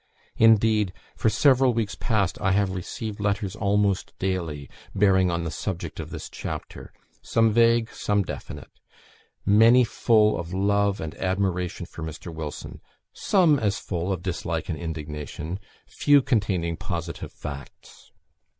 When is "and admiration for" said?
10.99-12.01